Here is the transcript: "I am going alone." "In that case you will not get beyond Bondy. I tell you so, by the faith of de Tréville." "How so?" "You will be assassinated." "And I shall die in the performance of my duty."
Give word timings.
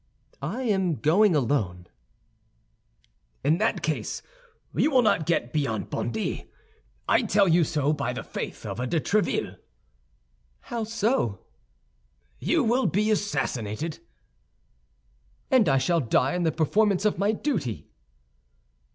"I 0.41 0.63
am 0.63 0.95
going 0.95 1.35
alone." 1.35 1.85
"In 3.45 3.59
that 3.59 3.83
case 3.83 4.23
you 4.73 4.89
will 4.89 5.03
not 5.03 5.27
get 5.27 5.53
beyond 5.53 5.91
Bondy. 5.91 6.49
I 7.07 7.21
tell 7.21 7.47
you 7.47 7.63
so, 7.63 7.93
by 7.93 8.11
the 8.11 8.23
faith 8.23 8.65
of 8.65 8.77
de 8.89 8.99
Tréville." 8.99 9.59
"How 10.61 10.85
so?" 10.85 11.45
"You 12.39 12.63
will 12.63 12.87
be 12.87 13.11
assassinated." 13.11 13.99
"And 15.51 15.69
I 15.69 15.77
shall 15.77 15.99
die 15.99 16.33
in 16.33 16.41
the 16.45 16.51
performance 16.51 17.05
of 17.05 17.19
my 17.19 17.31
duty." 17.31 17.87